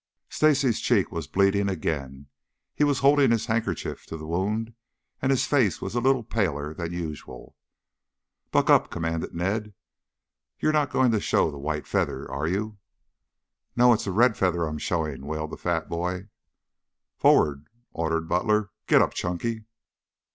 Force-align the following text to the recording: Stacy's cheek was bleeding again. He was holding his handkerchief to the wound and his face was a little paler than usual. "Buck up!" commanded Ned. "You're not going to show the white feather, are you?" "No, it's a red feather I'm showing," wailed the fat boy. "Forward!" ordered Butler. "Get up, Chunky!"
Stacy's 0.29 0.81
cheek 0.81 1.11
was 1.11 1.27
bleeding 1.27 1.69
again. 1.69 2.25
He 2.73 2.83
was 2.83 3.01
holding 3.05 3.29
his 3.29 3.45
handkerchief 3.45 4.07
to 4.07 4.17
the 4.17 4.25
wound 4.25 4.73
and 5.21 5.29
his 5.29 5.45
face 5.45 5.79
was 5.79 5.93
a 5.93 5.99
little 6.01 6.23
paler 6.23 6.73
than 6.73 6.91
usual. 6.91 7.55
"Buck 8.49 8.71
up!" 8.71 8.89
commanded 8.89 9.35
Ned. 9.35 9.75
"You're 10.59 10.73
not 10.73 10.89
going 10.89 11.11
to 11.11 11.19
show 11.21 11.51
the 11.51 11.59
white 11.59 11.85
feather, 11.85 12.27
are 12.31 12.47
you?" 12.47 12.79
"No, 13.75 13.93
it's 13.93 14.07
a 14.07 14.11
red 14.11 14.35
feather 14.35 14.65
I'm 14.65 14.79
showing," 14.79 15.27
wailed 15.27 15.51
the 15.51 15.55
fat 15.57 15.87
boy. 15.87 16.29
"Forward!" 17.15 17.67
ordered 17.91 18.27
Butler. 18.27 18.71
"Get 18.87 19.03
up, 19.03 19.13
Chunky!" 19.13 19.65